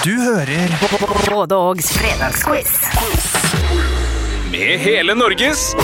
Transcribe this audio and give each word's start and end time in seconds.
Du 0.00 0.14
hører 0.16 0.70
Både 1.28 1.56
Ågs 1.56 1.90
fredagsquiz. 1.92 2.70
Med 4.48 4.78
hele 4.80 5.12
Norges 5.12 5.74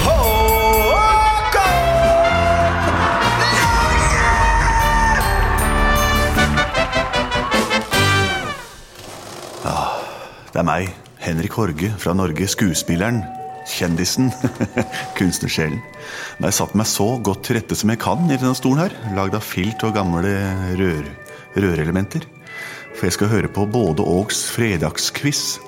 Det 10.48 10.62
er 10.62 10.64
meg, 10.64 10.94
Henrik 11.20 11.52
Horge 11.52 11.90
fra 12.00 12.14
Norge, 12.16 12.48
skuespilleren, 12.48 13.20
kjendisen, 13.68 14.30
kunstnersjelen. 15.18 15.82
Har 16.38 16.48
jeg 16.48 16.58
satt 16.62 16.72
meg 16.80 16.88
så 16.88 17.10
godt 17.20 17.44
til 17.44 17.58
rette 17.58 17.76
som 17.76 17.92
jeg 17.92 18.00
kan 18.00 18.24
i 18.30 18.38
denne 18.40 18.56
stolen 18.56 18.86
her, 18.86 18.96
lagd 19.18 19.36
av 19.36 19.44
filt 19.44 19.84
og 19.84 19.92
gamle 19.98 20.32
rør, 20.80 21.04
rørelementer. 21.60 22.24
For 22.96 23.06
jeg 23.06 23.12
skal 23.12 23.28
høre 23.28 23.48
på 23.52 23.66
både 23.68 24.02
Ågs 24.02 24.46
fredagsquiz 24.50 25.58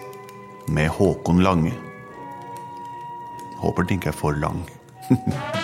med 0.68 0.88
Håkon 0.88 1.42
Lange. 1.44 1.74
Håper 3.60 3.82
den 3.82 3.98
ikke 3.98 4.08
er 4.08 4.16
for 4.16 4.32
lang. 4.32 4.64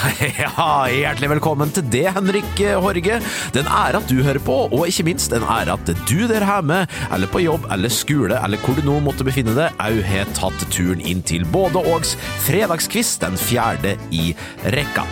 Ja, 0.42 0.86
hjertelig 0.90 1.30
velkommen 1.34 1.72
til 1.74 1.84
det, 1.92 2.06
Henrik 2.16 2.60
Horge. 2.82 3.18
Den 3.54 3.68
ære 3.68 4.00
at 4.00 4.10
du 4.10 4.22
hører 4.24 4.40
på, 4.42 4.56
og 4.68 4.86
ikke 4.88 5.06
minst 5.06 5.32
den 5.32 5.44
ære 5.44 5.76
at 5.76 5.92
du 6.08 6.18
der 6.30 6.46
hjemme, 6.46 6.82
eller 7.12 7.30
på 7.30 7.42
jobb 7.44 7.66
eller 7.72 7.92
skole, 7.92 8.38
eller 8.44 8.60
hvor 8.62 8.78
du 8.78 8.86
nå 8.86 8.98
måtte 9.04 9.26
befinne 9.26 9.54
deg, 9.56 9.76
au 9.82 10.00
har 10.06 10.30
tatt 10.38 10.66
turen 10.72 11.02
inn 11.04 11.22
til 11.26 11.46
både 11.52 11.82
Ågs 11.92 12.14
fredagskviss, 12.46 13.16
den 13.22 13.38
fjerde 13.40 13.96
i 14.14 14.32
rekka. 14.74 15.06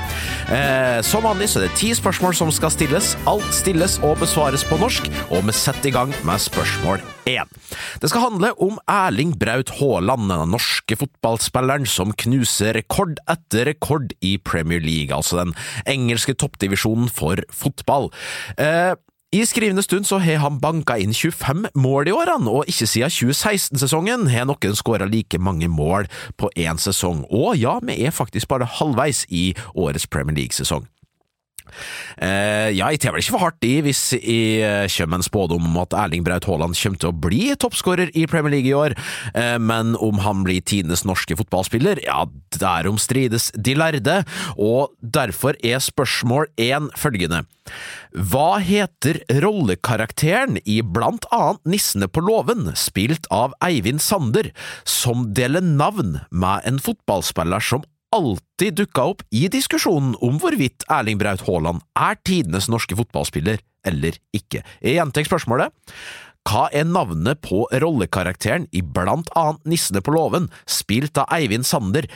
Eh, 0.51 0.99
som 1.07 1.25
vanlig 1.27 1.51
så 1.51 1.61
er 1.61 1.69
det 1.69 1.79
ti 1.81 1.93
spørsmål 1.97 2.37
som 2.39 2.53
skal 2.55 2.75
stilles. 2.75 3.15
Alt 3.31 3.49
stilles 3.55 4.01
og 4.07 4.19
besvares 4.23 4.67
på 4.67 4.81
norsk, 4.81 5.11
og 5.31 5.47
vi 5.47 5.57
setter 5.57 5.93
i 5.93 5.97
gang 6.01 6.15
med 6.27 6.43
spørsmål 6.43 7.03
én. 7.29 7.51
Det 8.01 8.11
skal 8.11 8.27
handle 8.29 8.53
om 8.63 8.79
Erling 8.91 9.37
Braut 9.39 9.73
Haaland, 9.81 10.29
den 10.31 10.55
norske 10.55 10.97
fotballspilleren 11.01 11.87
som 11.89 12.15
knuser 12.17 12.75
rekord 12.79 13.21
etter 13.31 13.69
rekord 13.73 14.15
i 14.21 14.37
Premier 14.39 14.81
League, 14.81 15.15
altså 15.15 15.45
den 15.45 15.55
engelske 15.87 16.35
toppdivisjonen 16.35 17.11
for 17.13 17.43
fotball. 17.53 18.11
Eh, 18.59 18.95
i 19.31 19.45
skrivende 19.47 19.83
stund 19.83 20.09
så 20.09 20.19
har 20.19 20.41
han 20.43 20.59
banka 20.59 20.97
inn 20.99 21.13
25 21.15 21.69
mål 21.79 22.09
i 22.11 22.15
årene, 22.15 22.51
og 22.51 22.67
ikke 22.67 22.89
siden 22.91 23.13
2016-sesongen 23.15 24.27
har 24.33 24.49
noen 24.51 24.75
skåra 24.75 25.07
like 25.07 25.39
mange 25.39 25.69
mål 25.71 26.09
på 26.35 26.51
én 26.59 26.81
sesong. 26.83 27.23
Og 27.31 27.55
ja, 27.61 27.77
vi 27.79 28.01
er 28.03 28.17
faktisk 28.17 28.51
bare 28.51 28.67
halvveis 28.67 29.29
i 29.31 29.53
årets 29.79 30.09
Premier 30.11 30.35
League-sesong. 30.35 30.89
Eh, 32.21 32.71
jeg 32.77 33.01
tar 33.01 33.15
vel 33.15 33.23
ikke 33.23 33.35
for 33.37 33.45
hardt 33.45 33.67
i 33.67 33.73
hvis 33.85 34.03
jeg 34.19 34.91
kommer 34.97 35.21
en 35.21 35.27
spådom 35.27 35.69
om 35.71 35.79
at 35.83 35.97
Erling 35.97 36.25
Braut 36.27 36.47
Haaland 36.49 36.79
kommer 36.79 37.01
til 37.03 37.13
å 37.13 37.21
bli 37.27 37.43
toppskårer 37.61 38.13
i 38.19 38.27
Premier 38.31 38.57
League 38.57 38.71
i 38.71 38.77
år, 38.77 38.97
eh, 39.35 39.57
men 39.63 39.95
om 40.01 40.21
han 40.25 40.45
blir 40.47 40.65
tidenes 40.65 41.05
norske 41.09 41.37
fotballspiller, 41.39 42.03
ja, 42.07 42.25
derom 42.59 42.99
strides 43.01 43.51
de 43.57 43.77
lærde, 43.79 44.21
og 44.57 44.95
derfor 45.01 45.59
er 45.65 45.83
spørsmål 45.85 46.51
én 46.61 46.91
følgende. 46.99 47.45
Hva 48.11 48.59
heter 48.59 49.21
rollekarakteren 49.43 50.59
i 50.67 50.81
blant 50.83 51.29
annet 51.35 51.63
Nissene 51.71 52.09
på 52.11 52.25
låven, 52.25 52.73
spilt 52.79 53.29
av 53.31 53.55
Eivind 53.63 54.03
Sander, 54.03 54.51
som 54.83 55.29
deler 55.37 55.63
navn 55.63 56.19
med 56.31 56.67
en 56.67 56.81
fotballspiller 56.83 57.63
som 57.63 57.87
alltid 58.15 58.75
dukka 58.75 59.05
opp 59.13 59.23
i 59.31 59.47
diskusjonen 59.53 60.17
om 60.25 60.39
hvorvidt 60.43 60.87
Erling 60.91 61.21
Braut 61.21 61.45
Haaland 61.47 61.85
er 61.99 62.19
tidenes 62.27 62.69
norske 62.71 62.97
fotballspiller 62.99 63.63
eller 63.87 64.19
ikke. 64.37 64.65
Jeg 64.83 64.99
gjentar 64.99 65.29
spørsmålet. 65.29 65.73
Hva 66.49 66.67
er 66.73 66.89
navnet 66.89 67.43
på 67.45 67.67
rollekarakteren 67.71 68.67
i 68.73 68.81
blant 68.83 69.29
annet 69.37 69.61
Nissene 69.69 70.01
på 70.03 70.15
låven, 70.15 70.49
spilt 70.67 71.21
av 71.21 71.29
Eivind 71.37 71.69
Sander, 71.69 72.09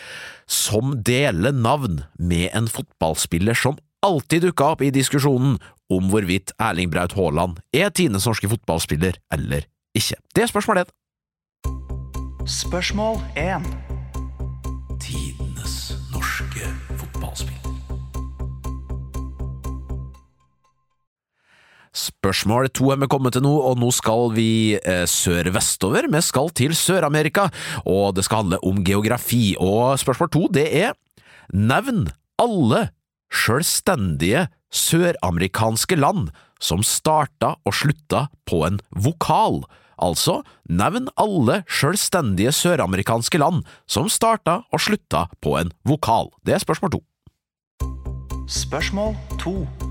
som 0.49 0.97
deler 1.05 1.53
navn 1.53 2.03
med 2.19 2.49
en 2.57 2.69
fotballspiller 2.73 3.59
som 3.59 3.79
alltid 4.05 4.49
dukka 4.49 4.75
opp 4.75 4.85
i 4.85 4.93
diskusjonen 4.93 5.59
om 5.93 6.09
hvorvidt 6.11 6.55
Erling 6.59 6.91
Braut 6.93 7.15
Haaland 7.17 7.61
er 7.77 7.93
tidenes 7.93 8.27
norske 8.29 8.49
fotballspiller 8.51 9.21
eller 9.33 9.69
ikke? 9.97 10.19
Det 10.35 10.47
er 10.47 10.51
spørsmål 10.51 10.85
én. 10.85 10.95
Spørsmål 12.45 13.21
1. 13.41 13.63
Spørsmål 21.95 22.73
to 22.75 22.91
er 22.91 22.99
vi 22.99 23.09
kommet 23.11 23.37
til 23.37 23.45
nå, 23.45 23.53
og 23.55 23.79
nå 23.79 23.93
skal 23.95 24.33
vi 24.35 24.75
eh, 24.75 25.05
sør-vestover. 25.07 26.09
Vi 26.11 26.23
skal 26.27 26.51
til 26.59 26.75
Sør-Amerika, 26.75 27.47
og 27.87 28.17
det 28.17 28.27
skal 28.27 28.43
handle 28.43 28.59
om 28.67 28.83
geografi. 28.85 29.55
Og 29.63 29.95
spørsmål 30.03 30.33
to, 30.35 30.49
det 30.51 30.67
er 30.83 30.99
Nevn 31.55 32.09
alle 32.41 32.89
selvstendige 33.31 34.49
søramerikanske 34.75 35.97
land 35.99 36.33
som 36.63 36.83
starta 36.83 37.55
og 37.63 37.77
slutta 37.77 38.27
på 38.49 38.65
en 38.67 38.81
vokal. 38.91 39.63
Altså, 40.03 40.41
nevn 40.67 41.09
alle 41.21 41.63
selvstendige 41.71 42.53
søramerikanske 42.53 43.39
land 43.39 43.63
som 43.87 44.11
starta 44.11 44.63
og 44.73 44.83
slutta 44.83 45.29
på 45.45 45.59
en 45.61 45.71
vokal. 45.87 46.33
Det 46.47 46.57
er 46.57 46.65
spørsmål 46.65 46.97
to. 46.97 47.05
Spørsmål 48.51 49.15
2. 49.41 49.84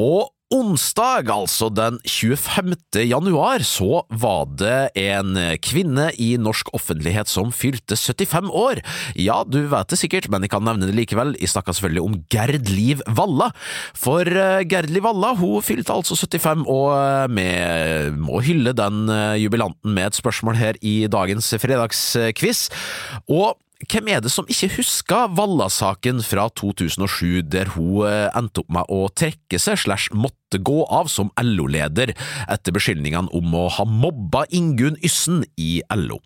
På 0.00 0.30
onsdag, 0.50 1.28
altså 1.28 1.66
den 1.68 1.98
25. 2.08 2.72
januar, 3.04 3.60
så 3.68 4.00
var 4.08 4.48
det 4.56 4.94
en 4.96 5.36
kvinne 5.60 6.06
i 6.16 6.30
norsk 6.40 6.72
offentlighet 6.72 7.28
som 7.28 7.52
fylte 7.52 7.98
75 8.00 8.48
år. 8.48 8.80
Ja, 9.20 9.42
du 9.44 9.58
vet 9.68 9.92
det 9.92 10.00
sikkert, 10.00 10.30
men 10.32 10.46
jeg 10.46 10.54
kan 10.54 10.64
nevne 10.64 10.88
det 10.88 10.96
likevel. 10.96 11.34
Jeg 11.36 11.52
snakka 11.52 11.76
selvfølgelig 11.76 12.06
om 12.06 12.16
Gerd 12.32 12.72
Liv 12.72 13.04
Valla. 13.12 13.50
For 13.92 14.24
eh, 14.24 14.64
Gerd 14.72 14.88
Liv 14.88 15.04
Valla 15.04 15.34
hun 15.36 15.60
fylte 15.60 15.92
altså 15.92 16.16
75, 16.16 16.64
og 16.64 16.88
eh, 16.96 17.28
vi 17.36 17.48
må 18.24 18.40
hylle 18.46 18.72
den 18.72 19.04
eh, 19.12 19.36
jubilanten 19.44 19.92
med 19.92 20.08
et 20.08 20.22
spørsmål 20.22 20.56
her 20.62 20.80
i 20.80 21.02
dagens 21.12 21.52
fredagsquiz. 21.60 22.70
Og 23.28 23.52
hvem 23.88 24.10
er 24.12 24.20
det 24.20 24.32
som 24.32 24.48
ikke 24.50 24.68
husker 24.76 25.32
Valla-saken 25.38 26.20
fra 26.26 26.48
2007, 26.58 27.48
der 27.48 27.72
hun 27.76 28.04
endte 28.36 28.64
opp 28.64 28.72
med 28.76 28.92
å 28.92 29.06
trekke 29.08 29.60
seg 29.60 29.80
slash 29.80 30.12
måtte 30.12 30.60
gå 30.60 30.82
av 30.84 31.08
som 31.12 31.32
LO-leder 31.40 32.12
etter 32.50 32.76
beskyldningene 32.76 33.32
om 33.36 33.56
å 33.56 33.68
ha 33.78 33.86
mobba 33.88 34.44
Ingunn 34.52 35.00
Yssen 35.06 35.44
i 35.56 35.78
LO? 35.96 36.20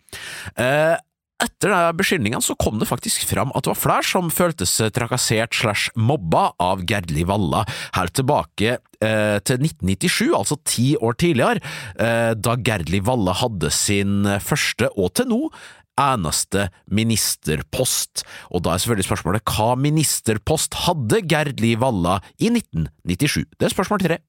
Eh, 0.59 0.97
etter 1.45 1.93
beskyldningene 1.99 2.45
så 2.45 2.55
kom 2.59 2.79
det 2.81 2.89
faktisk 2.89 3.27
fram 3.29 3.53
at 3.55 3.67
det 3.67 3.73
var 3.73 3.81
flere 3.81 4.07
som 4.07 4.31
følte 4.33 4.67
seg 4.69 4.95
trakassert 4.97 5.57
slash 5.57 5.91
mobba 5.99 6.53
av 6.63 6.85
Gerdli 6.89 7.27
Valla, 7.29 7.65
helt 7.97 8.15
tilbake 8.17 8.77
eh, 8.79 9.39
til 9.45 9.67
1997, 9.67 10.31
altså 10.39 10.59
ti 10.65 10.93
år 10.97 11.19
tidligere, 11.21 11.63
eh, 11.99 12.33
da 12.39 12.57
Gerdli 12.57 13.03
Valla 13.05 13.35
hadde 13.43 13.73
sin 13.75 14.23
første, 14.47 14.93
og 14.95 15.15
til 15.19 15.31
nå, 15.33 15.41
eneste 16.01 16.69
ministerpost. 16.91 18.25
Og 18.51 18.65
da 18.65 18.75
er 18.75 18.83
selvfølgelig 18.83 19.09
spørsmålet 19.09 19.55
hva 19.55 19.75
ministerpost 19.79 20.79
hadde 20.87 21.23
Gerd 21.31 21.61
Liv 21.63 21.81
Valla 21.83 22.21
i 22.39 22.51
1997? 22.53 23.45
Det 23.59 23.69
er 23.69 23.77
spørsmål 23.77 24.07
tre. 24.07 24.23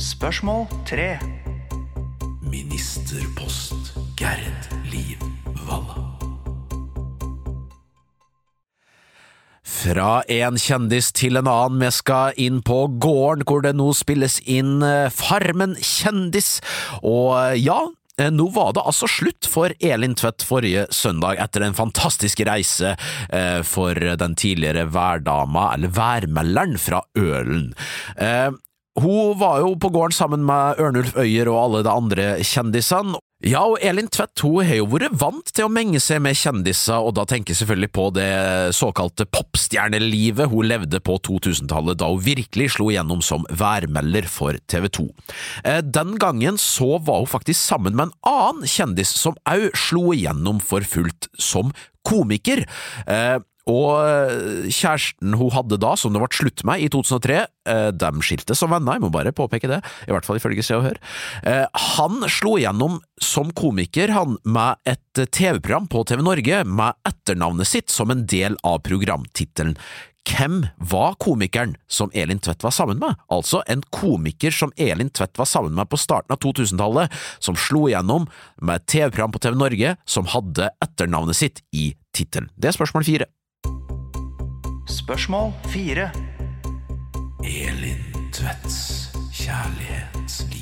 Spørsmål 0.00 0.66
3. 0.88 1.18
Ministerpost 2.50 3.98
Gerd 4.16 4.70
Liv 4.92 5.20
Valla. 5.68 6.06
Fra 9.70 10.22
en 10.28 10.56
kjendis 10.56 11.12
til 11.12 11.36
en 11.36 11.50
annen, 11.50 11.82
vi 11.84 11.90
skal 11.92 12.32
inn 12.40 12.62
på 12.64 12.78
gården 13.00 13.44
hvor 13.44 13.60
det 13.64 13.74
nå 13.76 13.90
spilles 13.96 14.40
inn 14.48 14.80
eh, 14.84 15.12
Farmen 15.12 15.76
kjendis, 15.76 16.58
og 17.04 17.36
eh, 17.36 17.60
ja, 17.60 17.82
Nå 18.28 18.50
var 18.52 18.74
det 18.76 18.84
altså 18.84 19.08
slutt 19.08 19.48
for 19.48 19.72
Elin 19.80 20.16
Tvedt 20.18 20.44
forrige 20.44 20.86
søndag, 20.92 21.38
etter 21.40 21.64
en 21.64 21.76
fantastisk 21.78 22.42
reise 22.44 22.92
eh, 23.32 23.60
for 23.64 23.96
den 23.96 24.34
tidligere 24.36 24.84
værdama, 24.92 25.70
eller 25.74 25.94
værmelderen, 25.96 26.76
fra 26.80 27.00
Ølen. 27.16 27.70
Eh, 28.20 28.50
hun 29.00 29.38
var 29.40 29.62
jo 29.62 29.74
på 29.80 29.88
gården 29.94 30.16
sammen 30.16 30.44
med 30.44 30.80
Ørnulf 30.82 31.16
Øyer 31.16 31.48
og 31.48 31.60
alle 31.62 31.82
de 31.86 31.92
andre 31.94 32.30
kjendisene. 32.44 33.20
Ja, 33.40 33.62
og 33.64 33.78
Elin 33.80 34.08
Tvedt 34.12 34.42
hun 34.44 34.66
har 34.68 34.82
jo 34.82 34.86
vært 34.92 35.14
vant 35.16 35.48
til 35.56 35.64
å 35.64 35.72
menge 35.72 35.96
seg 36.02 36.18
med 36.20 36.36
kjendiser, 36.36 37.00
og 37.00 37.14
da 37.16 37.24
tenker 37.28 37.54
jeg 37.54 37.62
selvfølgelig 37.62 37.90
på 37.96 38.04
det 38.12 38.28
såkalte 38.76 39.24
popstjernelivet 39.32 40.50
hun 40.52 40.68
levde 40.68 41.00
på 41.00 41.16
2000-tallet, 41.24 41.96
da 42.02 42.10
hun 42.12 42.20
virkelig 42.20 42.74
slo 42.76 42.90
gjennom 42.92 43.22
som 43.24 43.46
værmelder 43.48 44.28
for 44.28 44.60
TV 44.68 44.90
2. 44.92 45.06
Eh, 45.64 45.80
Den 45.80 46.18
gangen 46.20 46.60
så 46.60 46.98
var 47.00 47.22
hun 47.24 47.32
faktisk 47.32 47.62
sammen 47.62 47.96
med 47.96 48.10
en 48.10 48.16
annen 48.28 48.68
kjendis 48.68 49.14
som 49.16 49.40
òg 49.48 49.70
slo 49.88 50.10
igjennom 50.12 50.60
for 50.60 50.84
fullt 50.84 51.32
som 51.40 51.72
komiker. 52.04 52.66
Og 53.68 54.00
eh, 54.00 54.68
kjæresten 54.72 55.36
hun 55.36 55.52
hadde 55.54 55.78
da, 55.80 55.92
som 55.98 56.14
det 56.14 56.22
ble 56.22 56.30
slutt 56.32 56.64
med 56.68 56.84
i 56.84 56.88
2003, 56.92 57.40
eh, 57.68 57.88
de 57.92 58.10
skilte 58.24 58.56
som 58.56 58.72
venner, 58.72 58.96
jeg 58.96 59.04
må 59.04 59.12
bare 59.12 59.34
påpeke 59.36 59.70
det, 59.70 59.80
i 60.08 60.14
hvert 60.14 60.26
fall 60.26 60.40
ifølge 60.40 60.64
Se 60.64 60.78
og 60.78 60.86
Hør. 60.88 61.00
Eh, 61.44 61.66
Han 61.96 62.24
slo 62.32 62.56
igjennom 62.58 63.00
som 63.20 63.52
komiker, 63.52 64.14
han, 64.16 64.38
med 64.44 64.80
et 64.88 65.24
TV-program 65.36 65.90
på 65.92 66.04
TV 66.08 66.24
Norge 66.24 66.62
med 66.64 66.96
etternavnet 67.08 67.68
sitt 67.68 67.92
som 67.92 68.12
en 68.12 68.24
del 68.30 68.56
av 68.66 68.80
programtittelen. 68.86 69.76
Hvem 70.28 70.66
var 70.90 71.14
komikeren 71.18 71.74
som 71.88 72.10
Elin 72.14 72.38
Tvedt 72.38 72.62
var 72.62 72.74
sammen 72.76 73.00
med? 73.00 73.16
Altså 73.32 73.62
en 73.72 73.82
komiker 73.94 74.52
som 74.54 74.72
Elin 74.76 75.10
Tvedt 75.10 75.40
var 75.40 75.48
sammen 75.48 75.74
med 75.74 75.88
på 75.90 75.98
starten 75.98 76.34
av 76.34 76.40
2000-tallet, 76.44 77.12
som 77.40 77.56
slo 77.58 77.86
igjennom 77.88 78.28
med 78.60 78.76
et 78.82 78.86
TV-program 78.92 79.32
på 79.32 79.42
TV 79.42 79.56
Norge 79.56 79.96
som 80.04 80.28
hadde 80.30 80.70
etternavnet 80.84 81.40
sitt 81.40 81.64
i 81.72 81.94
tittelen. 82.16 82.50
Det 82.56 82.70
er 82.70 82.76
spørsmål 82.76 83.08
fire. 83.08 83.30
Spørsmål 84.90 85.52
fire. 85.66 86.10
Elin 87.44 88.32
Tvedts 88.32 89.10
kjærlighetsliv. 89.34 90.59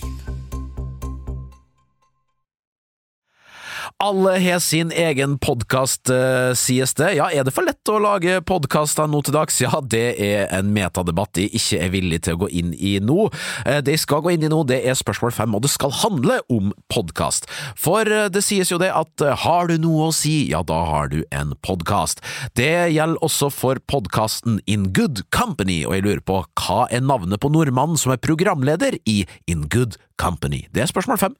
Alle 3.98 4.36
har 4.38 4.60
sin 4.62 4.92
egen 4.94 5.38
podkast, 5.42 6.06
sies 6.54 6.92
det. 6.94 7.08
Ja, 7.18 7.24
er 7.34 7.42
det 7.42 7.50
for 7.50 7.66
lett 7.66 7.90
å 7.90 7.96
lage 7.98 8.36
podkaster 8.46 9.08
nå 9.10 9.24
til 9.26 9.34
dags? 9.34 9.56
Ja, 9.58 9.80
det 9.82 10.12
er 10.22 10.44
en 10.54 10.68
metadebatt 10.70 11.32
de 11.34 11.48
ikke 11.50 11.80
er 11.82 11.90
villig 11.90 12.20
til 12.22 12.36
å 12.36 12.44
gå 12.44 12.48
inn 12.60 12.70
i 12.78 12.98
nå. 13.02 13.26
Eh, 13.64 13.80
Det 13.82 13.88
de 13.88 13.96
skal 13.98 14.22
gå 14.22 14.36
inn 14.36 14.44
i 14.46 14.50
nå, 14.52 14.60
det 14.68 14.78
er 14.86 14.94
spørsmål 14.94 15.32
fem, 15.34 15.54
og 15.56 15.64
det 15.64 15.72
skal 15.72 15.90
handle 15.90 16.38
om 16.48 16.70
podkast. 16.92 17.48
For 17.74 18.06
eh, 18.06 18.28
det 18.30 18.44
sies 18.46 18.70
jo 18.70 18.78
det 18.78 18.92
at 18.94 19.24
eh, 19.24 19.34
har 19.34 19.66
du 19.66 19.74
noe 19.82 20.08
å 20.08 20.14
si, 20.14 20.50
ja, 20.52 20.62
da 20.62 20.78
har 20.92 21.10
du 21.10 21.24
en 21.34 21.56
podkast. 21.66 22.22
Det 22.54 22.92
gjelder 22.94 23.18
også 23.24 23.50
for 23.50 23.82
podkasten 23.90 24.60
In 24.70 24.92
Good 24.94 25.24
Company, 25.34 25.80
og 25.88 25.98
jeg 25.98 26.06
lurer 26.06 26.22
på 26.22 26.44
hva 26.44 26.86
er 26.86 27.02
navnet 27.02 27.42
på 27.42 27.50
nordmannen 27.50 27.98
som 27.98 28.14
er 28.14 28.22
programleder 28.22 29.00
i 29.10 29.24
In 29.50 29.66
Good 29.66 29.98
Company? 30.22 30.68
Det 30.70 30.86
er 30.86 30.94
spørsmål 30.94 31.18
fem. 31.26 31.38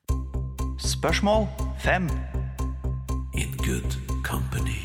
Spørsmål 0.83 1.47
fem. 1.83 2.11
Good 3.69 3.99
Company. 4.23 4.81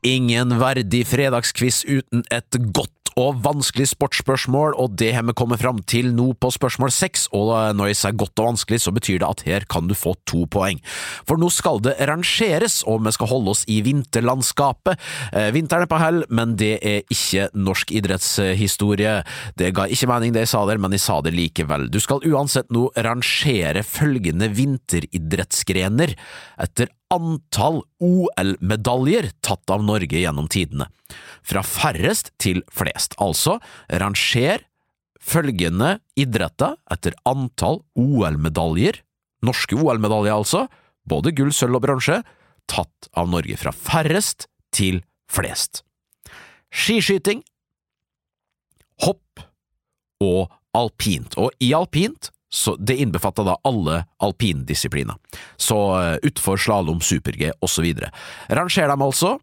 Ingen 0.00 0.58
verdig 0.60 1.06
fredagskviss 1.08 1.84
uten 1.88 2.20
et 2.28 2.58
godt 2.76 3.01
og 3.20 3.40
vanskelig 3.44 3.88
sportsspørsmål, 3.92 4.76
og 4.80 4.96
det 5.00 5.12
har 5.16 5.26
vi 5.26 5.34
kommet 5.36 5.60
fram 5.62 5.80
til 5.88 6.12
nå 6.16 6.32
på 6.40 6.50
spørsmål 6.54 6.92
seks, 6.94 7.26
og 7.36 7.52
når 7.76 7.92
jeg 7.92 8.00
sier 8.00 8.18
godt 8.22 8.42
og 8.42 8.50
vanskelig, 8.52 8.80
så 8.84 8.94
betyr 8.94 9.20
det 9.22 9.28
at 9.28 9.44
her 9.48 9.66
kan 9.70 9.88
du 9.90 9.96
få 9.98 10.14
to 10.28 10.44
poeng. 10.50 10.80
For 11.28 11.40
nå 11.40 11.50
skal 11.52 11.82
det 11.84 11.96
rangeres, 12.08 12.80
og 12.88 13.02
vi 13.06 13.14
skal 13.14 13.30
holde 13.32 13.54
oss 13.54 13.64
i 13.70 13.80
vinterlandskapet. 13.84 15.00
Eh, 15.32 15.50
Vinteren 15.54 15.86
er 15.86 15.90
på 15.90 16.00
hell, 16.00 16.22
men 16.32 16.56
det 16.60 16.74
er 16.80 17.02
ikke 17.12 17.48
norsk 17.56 17.92
idrettshistorie. 17.94 19.18
Det 19.58 19.72
ga 19.76 19.86
ikke 19.90 20.10
mening 20.10 20.34
det 20.34 20.46
jeg 20.46 20.54
sa 20.54 20.64
der, 20.68 20.80
men 20.82 20.96
jeg 20.96 21.04
sa 21.04 21.20
det 21.24 21.34
likevel. 21.36 21.88
Du 21.92 22.00
skal 22.02 22.24
uansett 22.28 22.72
nå 22.74 22.88
rangere 22.96 23.84
følgende 23.86 24.50
vinteridrettsgrener 24.52 26.16
etter 26.62 26.92
antall 27.12 27.82
OL-medaljer 28.00 29.30
tatt 29.44 29.70
av 29.70 29.84
Norge 29.84 30.22
gjennom 30.22 30.48
tidene. 30.50 30.88
Fra 31.44 31.62
færrest 31.66 32.32
til 32.40 32.62
flest, 32.72 33.16
altså 33.20 33.58
ranger 34.00 34.64
følgende 35.22 35.96
idretter 36.18 36.76
etter 36.90 37.16
antall 37.28 37.82
OL-medaljer, 37.98 39.02
norske 39.46 39.78
OL-medaljer 39.78 40.34
altså, 40.34 40.66
både 41.08 41.34
gull, 41.36 41.52
sølv 41.54 41.78
og 41.78 41.86
bronse, 41.86 42.20
tatt 42.70 43.10
av 43.18 43.30
Norge 43.30 43.58
fra 43.60 43.74
færrest 43.74 44.48
til 44.74 45.02
flest. 45.30 45.82
Skiskyting, 46.72 47.42
hopp 49.04 49.42
og 50.22 50.52
alpint, 50.76 51.36
og 51.36 51.52
i 51.60 51.72
alpint 51.76 52.30
så 52.52 52.76
det 52.76 52.98
innbefatter 53.00 53.46
da 53.48 53.56
alle 53.64 54.02
alpindisipliner, 54.22 55.16
så 55.56 55.78
uh, 55.96 56.16
utfor 56.22 56.60
slalåm, 56.60 57.00
super-G 57.00 57.52
osv. 57.64 57.88
Ranger 58.52 58.92
dem 58.92 59.04
altså, 59.06 59.38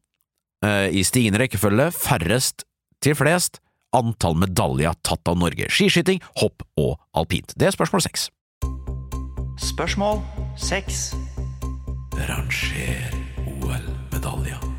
uh, 0.65 0.88
i 0.94 1.03
stigende 1.07 1.41
rekkefølge, 1.41 1.89
færrest 1.95 2.67
til 3.03 3.17
flest, 3.17 3.61
antall 3.95 4.38
medaljer 4.38 4.94
tatt 5.01 5.31
av 5.31 5.39
Norge. 5.41 5.69
Skiskyting, 5.73 6.21
hopp 6.44 6.65
og 6.77 7.00
alpint. 7.17 7.56
Det 7.57 7.71
er 7.71 7.77
spørsmål 7.77 8.06
seks. 8.06 8.29
Spørsmål 9.59 10.21
seks. 10.59 11.09
Ranger 12.29 13.09
OL-medaljer. 13.47 14.79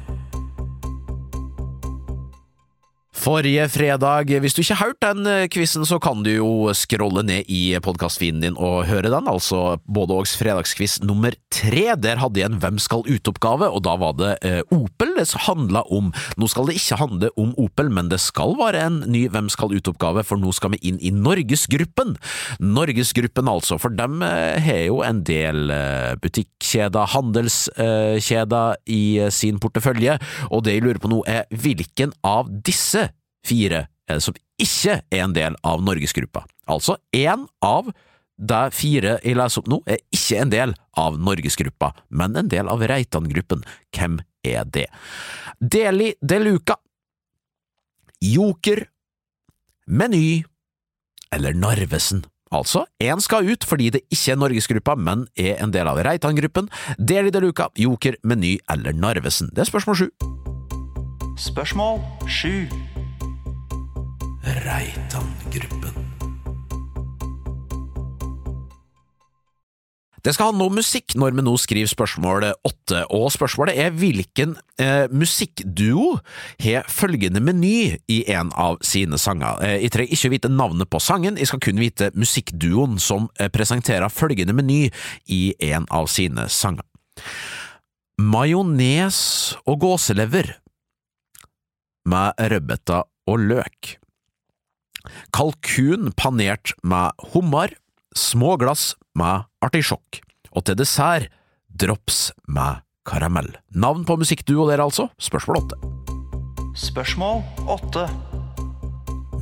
Forrige 3.20 3.66
fredag, 3.68 4.30
hvis 4.40 4.54
du 4.56 4.62
ikke 4.62 4.74
har 4.78 4.88
hørt 4.88 5.02
den 5.04 5.26
eh, 5.28 5.46
quizen, 5.52 5.84
så 5.84 5.98
kan 6.00 6.22
du 6.24 6.30
jo 6.32 6.70
scrolle 6.72 7.20
ned 7.26 7.50
i 7.52 7.76
podkastfeeden 7.84 8.40
din 8.40 8.56
og 8.56 8.86
høre 8.88 9.10
den, 9.12 9.28
altså 9.28 9.76
både 9.84 10.16
Ågs 10.16 10.32
fredagsquiz 10.40 11.02
nummer 11.04 11.36
tre. 11.52 11.98
Der 12.00 12.16
hadde 12.22 12.40
jeg 12.40 12.48
en 12.48 12.56
Hvem 12.62 12.78
skal 12.80 13.04
ut-oppgave, 13.04 13.68
og 13.68 13.84
da 13.84 13.98
var 14.00 14.14
det 14.16 14.30
eh, 14.40 14.62
Opel 14.72 15.12
det 15.18 15.26
handla 15.44 15.82
om. 15.92 16.08
Nå 16.40 16.48
skal 16.48 16.70
det 16.70 16.78
ikke 16.80 16.96
handle 17.02 17.30
om 17.36 17.52
Opel, 17.60 17.90
men 17.92 18.08
det 18.08 18.22
skal 18.24 18.56
være 18.56 18.86
en 18.88 18.98
ny 19.12 19.26
Hvem 19.28 19.52
skal 19.52 19.76
ut-oppgave, 19.76 20.24
for 20.24 20.40
nå 20.40 20.54
skal 20.56 20.72
vi 20.72 20.80
inn 20.88 20.96
i 21.04 21.12
Norgesgruppen. 21.12 22.16
Norgesgruppen, 22.64 23.52
altså, 23.52 23.76
for 23.82 23.92
dem 24.00 24.24
eh, 24.24 24.56
har 24.64 24.82
jo 24.86 25.02
en 25.04 25.20
del 25.28 25.68
eh, 25.76 26.16
butikkjeder, 26.24 27.12
handelskjeder 27.18 28.80
i 28.88 29.02
eh, 29.26 29.32
sin 29.34 29.60
portefølje, 29.60 30.16
og 30.48 30.64
det 30.64 30.78
jeg 30.78 30.88
lurer 30.88 31.04
på 31.04 31.12
nå 31.12 31.20
er 31.28 31.44
hvilken 31.52 32.16
av 32.24 32.48
disse 32.64 33.09
fire 33.46 33.86
er 34.10 34.22
som 34.22 34.36
ikke 34.60 35.00
er 35.00 35.24
en 35.24 35.34
del 35.36 35.56
av 35.66 35.82
Norgesgruppa. 35.84 36.44
Altså, 36.70 36.98
én 37.16 37.46
av 37.64 37.90
de 38.40 38.60
fire 38.72 39.18
jeg 39.20 39.36
leser 39.36 39.62
opp 39.62 39.70
nå, 39.70 39.80
er 39.86 40.00
ikke 40.14 40.40
en 40.40 40.52
del 40.52 40.74
av 40.98 41.18
Norgesgruppa, 41.20 41.92
men 42.08 42.36
en 42.40 42.48
del 42.50 42.70
av 42.72 42.82
Reitan-gruppen. 42.82 43.64
Hvem 43.96 44.20
er 44.46 44.64
det? 44.64 44.86
Deli 45.60 46.14
de 46.20 46.40
Luca, 46.40 46.78
Joker, 48.20 48.86
Meny 49.86 50.42
eller 51.32 51.56
Narvesen. 51.56 52.24
Altså, 52.50 52.82
én 52.98 53.20
skal 53.22 53.46
ut 53.46 53.64
fordi 53.64 53.92
det 53.94 54.02
ikke 54.10 54.34
er 54.34 54.40
Norgesgruppa, 54.40 54.96
men 54.98 55.28
er 55.38 55.60
en 55.62 55.72
del 55.74 55.86
av 55.86 56.00
Reitan-gruppen. 56.02 56.70
Deli 56.98 57.30
de 57.30 57.44
Luca, 57.44 57.68
Joker, 57.78 58.18
Meny 58.24 58.56
eller 58.70 58.96
Narvesen. 58.96 59.52
Det 59.54 59.66
er 59.66 59.70
spørsmål 59.70 60.00
sju. 60.00 60.08
Spørsmål 61.38 62.02
sju. 62.26 62.66
Reitan-gruppen. 64.44 66.10
Det 70.20 70.34
skal 70.34 70.50
handle 70.50 70.66
om 70.68 70.74
musikk 70.76 71.14
når 71.16 71.32
vi 71.32 71.44
nå 71.44 71.52
skriver 71.60 71.88
spørsmål 71.88 72.44
åtte, 72.52 73.04
og 73.08 73.30
spørsmålet 73.32 73.78
er 73.80 73.94
hvilken 73.96 74.52
eh, 74.80 75.06
musikkduo 75.12 76.18
har 76.60 76.88
følgende 76.92 77.40
meny 77.40 77.96
i 78.12 78.18
en 78.34 78.50
av 78.52 78.76
sine 78.84 79.16
sanger. 79.20 79.62
Eh, 79.64 79.78
jeg 79.86 79.94
trenger 79.94 80.16
ikke 80.16 80.32
vite 80.34 80.52
navnet 80.52 80.90
på 80.92 81.00
sangen, 81.00 81.40
jeg 81.40 81.48
skal 81.48 81.62
kun 81.64 81.80
vite 81.80 82.10
musikkduoen 82.12 82.98
som 83.00 83.30
eh, 83.40 83.48
presenterer 83.52 84.12
følgende 84.12 84.56
meny 84.56 84.82
i 85.32 85.40
en 85.70 85.88
av 85.88 86.10
sine 86.12 86.50
sanger. 86.52 86.84
Majones 88.20 89.22
og 89.64 89.80
gåselever 89.86 90.52
med 92.04 92.44
rødbeta 92.52 93.06
og 93.30 93.48
løk. 93.48 93.99
Kalkun 95.36 96.12
panert 96.16 96.74
med 96.82 97.12
hummer, 97.32 97.72
små 98.16 98.56
glass 98.60 98.94
med 99.18 99.46
artisjokk, 99.64 100.20
og 100.52 100.66
til 100.66 100.78
dessert 100.80 101.30
drops 101.70 102.30
med 102.48 102.82
karamell. 103.08 103.52
Navn 103.72 104.04
på 104.04 104.18
musikkduo 104.20 104.68
der, 104.70 104.82
altså? 104.82 105.08
Spørsmål 105.20 105.62
åtte. 105.64 105.80
Spørsmål 106.78 107.42
åtte. 107.68 108.06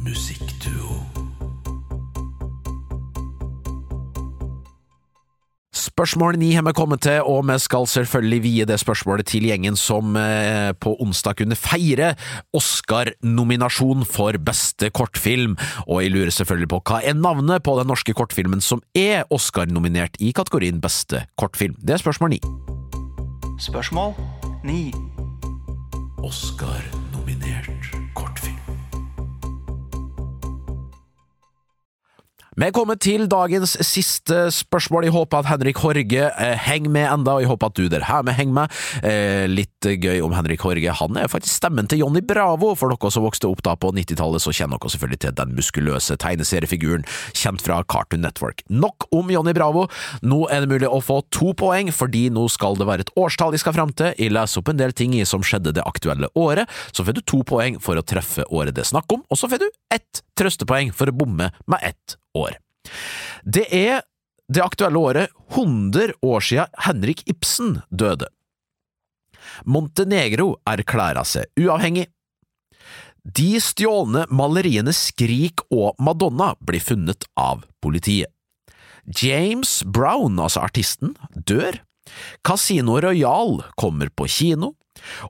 Musikkduo. 0.04 0.97
Spørsmål 5.88 6.36
ni 6.38 6.50
har 6.52 6.64
vi 6.66 6.74
kommet 6.76 7.00
til, 7.06 7.22
og 7.24 7.46
vi 7.48 7.56
skal 7.62 7.86
selvfølgelig 7.88 8.40
vie 8.44 8.66
det 8.68 8.76
spørsmålet 8.80 9.28
til 9.30 9.46
gjengen 9.48 9.76
som 9.78 10.16
eh, 10.20 10.72
på 10.76 10.94
onsdag 11.00 11.38
kunne 11.40 11.56
feire 11.56 12.12
Oscar-nominasjon 12.56 14.04
for 14.08 14.36
beste 14.44 14.90
kortfilm, 14.92 15.56
og 15.86 16.02
jeg 16.04 16.12
lurer 16.12 16.34
selvfølgelig 16.34 16.70
på 16.74 16.82
hva 16.90 17.00
er 17.02 17.16
navnet 17.16 17.64
på 17.64 17.78
den 17.80 17.88
norske 17.88 18.14
kortfilmen 18.16 18.62
som 18.64 18.84
er 18.94 19.24
Oscar-nominert 19.34 20.20
i 20.20 20.34
kategorien 20.36 20.82
beste 20.84 21.24
kortfilm? 21.40 21.78
Det 21.80 21.96
er 21.96 22.04
spørsmål 22.04 22.36
ni. 22.36 22.42
Spørsmål 23.58 24.14
ni. 24.66 24.90
Oscar-nominert 26.18 27.07
Vi 32.58 32.66
er 32.66 32.72
kommet 32.74 32.98
til 32.98 33.28
dagens 33.30 33.76
siste 33.86 34.48
spørsmål. 34.50 35.04
Jeg 35.06 35.14
håper 35.14 35.44
at 35.44 35.46
Henrik 35.46 35.78
Horge 35.78 36.24
eh, 36.26 36.56
henger 36.58 36.90
med 36.90 37.04
enda, 37.06 37.36
og 37.36 37.44
jeg 37.44 37.50
håper 37.52 37.70
at 37.70 37.76
du 37.78 37.84
der 37.86 38.02
hjemme 38.02 38.32
henger 38.34 38.56
med. 38.56 38.74
Eh, 39.06 39.44
litt 39.46 39.86
gøy 39.86 40.18
om 40.26 40.34
Henrik 40.34 40.64
Horge. 40.66 40.96
Han 40.98 41.20
er 41.22 41.30
faktisk 41.30 41.54
stemmen 41.54 41.86
til 41.86 42.02
Johnny 42.02 42.18
Bravo. 42.26 42.72
For 42.74 42.90
dere 42.90 43.12
som 43.14 43.22
vokste 43.22 43.46
opp 43.46 43.62
da 43.62 43.76
på 43.78 43.92
90-tallet, 43.94 44.42
så 44.42 44.50
kjenner 44.50 44.74
dere 44.74 44.90
selvfølgelig 44.90 45.20
til 45.22 45.38
den 45.38 45.54
muskuløse 45.54 46.18
tegneseriefiguren 46.18 47.06
kjent 47.30 47.62
fra 47.62 47.78
Cartoon 47.86 48.26
Network. 48.26 48.66
Nok 48.66 49.06
om 49.14 49.30
Johnny 49.30 49.54
Bravo. 49.54 49.86
Nå 50.26 50.42
er 50.50 50.66
det 50.66 50.72
mulig 50.74 50.90
å 50.90 50.98
få 50.98 51.20
to 51.30 51.54
poeng, 51.54 51.94
fordi 51.94 52.26
nå 52.34 52.48
skal 52.50 52.74
det 52.80 52.90
være 52.90 53.06
et 53.06 53.14
årstall 53.14 53.54
jeg 53.54 53.62
skal 53.62 53.78
fram 53.78 53.94
til. 53.94 54.10
Jeg 54.18 54.34
leser 54.34 54.64
opp 54.64 54.74
en 54.74 54.82
del 54.82 54.98
ting 54.98 55.14
i 55.14 55.22
som 55.30 55.46
skjedde 55.46 55.76
det 55.78 55.86
aktuelle 55.86 56.26
året. 56.34 56.66
Så 56.90 57.06
får 57.06 57.20
du 57.20 57.22
to 57.22 57.44
poeng 57.46 57.78
for 57.78 57.94
å 57.94 58.02
treffe 58.02 58.50
året 58.50 58.74
det 58.74 58.82
er 58.82 58.96
snakk 58.96 59.14
om, 59.14 59.22
og 59.30 59.38
så 59.38 59.46
får 59.46 59.62
du 59.62 59.70
ett 59.94 60.26
trøstepoeng 60.38 60.92
for 60.94 61.10
å 61.10 61.16
bomme 61.16 61.50
med 61.66 61.84
ett 61.90 62.16
år. 62.38 62.56
Det 63.44 63.66
er 63.74 64.02
det 64.48 64.64
aktuelle 64.64 64.98
året 64.98 65.34
100 65.52 66.14
år 66.24 66.44
siden 66.44 66.78
Henrik 66.86 67.24
Ibsen 67.28 67.80
døde. 67.90 68.30
Montenegro 69.68 70.54
erklærer 70.68 71.26
seg 71.28 71.50
uavhengig. 71.60 72.06
De 73.28 73.58
stjålne 73.60 74.24
maleriene 74.32 74.94
Skrik 74.96 75.66
og 75.74 75.98
Madonna 76.00 76.54
blir 76.64 76.80
funnet 76.80 77.26
av 77.36 77.66
politiet. 77.82 78.32
James 79.08 79.82
Brown, 79.84 80.38
altså 80.40 80.62
artisten, 80.64 81.14
dør. 81.32 81.80
Casino 82.44 82.98
Royal 83.00 83.62
kommer 83.80 84.08
på 84.12 84.28
kino. 84.32 84.74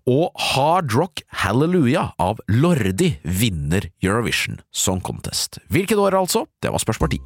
Og 0.08 0.30
Hard 0.52 0.94
Rock 0.96 1.22
Hallelujah 1.44 2.14
av 2.18 2.42
Lordi 2.48 3.14
vinner 3.22 3.90
Eurovision 4.02 4.60
Song 4.72 5.02
Contest. 5.04 5.60
Hvilket 5.72 5.98
år, 5.98 6.18
altså? 6.18 6.46
Det 6.62 6.72
var 6.72 6.82
spørsmål 6.82 7.16
ti. 7.16 7.20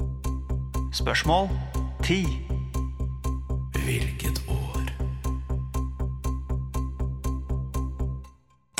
Spørsmål 0.92 1.49
10. 2.04 2.26
Hvilket 3.84 4.42
år? 4.49 4.51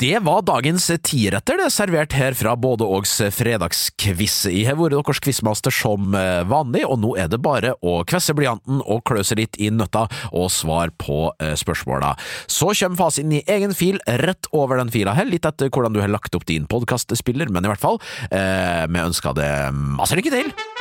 Det 0.03 0.19
var 0.19 0.41
dagens 0.43 0.89
tiretter, 0.99 1.55
det 1.61 1.69
er 1.69 1.71
servert 1.71 2.13
her 2.17 2.35
fra 2.35 2.57
både 2.59 2.83
Ågs 2.83 3.13
fredagskviss. 3.31 4.49
Jeg 4.51 4.65
har 4.67 4.75
vært 4.75 4.97
deres 4.97 5.21
quizmaster 5.23 5.71
som 5.71 6.11
eh, 6.19 6.41
vanlig, 6.43 6.81
og 6.83 6.99
nå 6.99 7.13
er 7.23 7.29
det 7.31 7.39
bare 7.45 7.71
å 7.79 7.93
kvesse 8.03 8.35
blyanten 8.35 8.81
og 8.83 9.05
klø 9.07 9.23
seg 9.23 9.39
litt 9.39 9.55
i 9.63 9.71
nøtta 9.71 10.09
og 10.35 10.51
svare 10.51 10.91
på 10.99 11.29
eh, 11.37 11.55
spørsmåla. 11.55 12.17
Så 12.51 12.73
kommer 12.81 12.99
fasiten 12.99 13.37
i 13.39 13.45
egen 13.47 13.71
fil 13.71 14.03
rett 14.25 14.51
over 14.51 14.83
den 14.83 14.91
fila 14.91 15.15
her, 15.15 15.29
litt 15.29 15.47
etter 15.47 15.71
hvordan 15.71 15.95
du 15.95 16.03
har 16.03 16.11
lagt 16.11 16.35
opp 16.35 16.49
din 16.51 16.67
podkastspiller, 16.67 17.47
men 17.47 17.63
i 17.63 17.71
hvert 17.71 17.87
fall, 17.87 18.03
eh, 18.27 18.83
vi 18.91 19.07
ønsker 19.07 19.39
deg 19.39 19.83
masse 19.95 20.19
lykke 20.19 20.35
til! 20.35 20.72